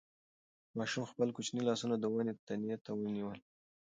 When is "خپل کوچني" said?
1.11-1.61